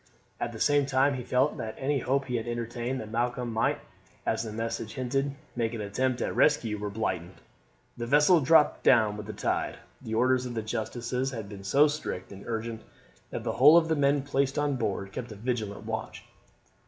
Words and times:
At 0.39 0.51
the 0.51 0.59
same 0.59 0.87
time 0.87 1.13
he 1.13 1.21
felt 1.23 1.57
that 1.57 1.75
any 1.77 1.99
hope 1.99 2.25
he 2.25 2.37
had 2.37 2.47
entertained 2.47 2.99
that 2.99 3.11
Malcolm 3.11 3.53
might, 3.53 3.77
as 4.25 4.41
the 4.41 4.51
message 4.51 4.95
hinted, 4.95 5.35
make 5.55 5.75
an 5.75 5.81
attempt 5.81 6.23
at 6.23 6.35
rescue 6.35 6.79
were 6.79 6.89
blighted. 6.89 7.33
The 7.97 8.07
vessel 8.07 8.41
dropped 8.41 8.81
down 8.83 9.15
with 9.15 9.27
the 9.27 9.33
tide. 9.33 9.77
The 10.01 10.15
orders 10.15 10.47
of 10.47 10.55
the 10.55 10.63
justices 10.63 11.29
had 11.29 11.47
been 11.47 11.63
so 11.63 11.87
strict 11.87 12.31
and 12.31 12.47
urgent 12.47 12.81
that 13.29 13.43
the 13.43 13.51
whole 13.51 13.77
of 13.77 13.89
the 13.89 13.95
men 13.95 14.23
placed 14.23 14.57
on 14.57 14.75
board 14.75 15.11
kept 15.11 15.31
a 15.33 15.35
vigilant 15.35 15.85
watch. 15.85 16.25